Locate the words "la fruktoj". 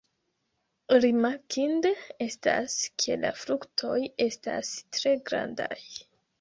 3.27-4.01